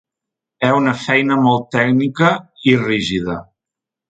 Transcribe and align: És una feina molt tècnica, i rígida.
És 0.69 0.71
una 0.77 0.93
feina 1.01 1.37
molt 1.49 1.67
tècnica, 1.75 2.31
i 2.73 2.75
rígida. 2.89 3.39